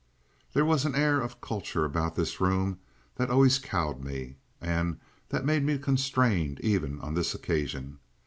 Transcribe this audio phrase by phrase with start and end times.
[0.53, 2.79] There was an air of culture about his room
[3.17, 7.99] that always cowed me, and that made me constrained even on this occasion.